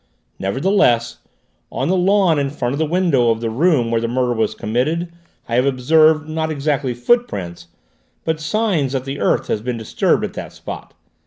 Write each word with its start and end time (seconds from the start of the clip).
Nevertheless, 0.39 1.19
on 1.71 1.87
the 1.87 1.95
lawn 1.95 2.39
in 2.39 2.49
front 2.49 2.73
of 2.73 2.79
the 2.79 2.87
window 2.87 3.29
of 3.29 3.39
the 3.39 3.51
room 3.51 3.91
where 3.91 4.01
the 4.01 4.07
murder 4.07 4.33
was 4.33 4.55
committed 4.55 5.13
I 5.47 5.53
have 5.53 5.65
observed, 5.67 6.27
not 6.27 6.49
exactly 6.49 6.95
footprints, 6.95 7.67
but 8.25 8.39
signs 8.39 8.93
that 8.93 9.05
the 9.05 9.19
earth 9.19 9.45
has 9.45 9.61
been 9.61 9.77
disturbed 9.77 10.23
at 10.23 10.33
that 10.33 10.53
spot. 10.53 10.95